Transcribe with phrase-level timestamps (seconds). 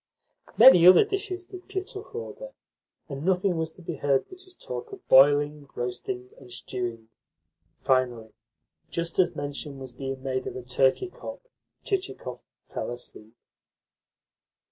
[0.57, 2.53] Many other dishes did Pietukh order,
[3.07, 7.09] and nothing was to be heard but his talk of boiling, roasting, and stewing.
[7.81, 8.33] Finally,
[8.89, 11.51] just as mention was being made of a turkey cock,
[11.83, 13.35] Chichikov fell asleep.